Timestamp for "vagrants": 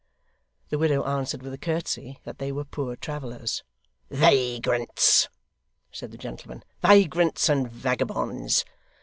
4.09-5.29, 6.81-7.49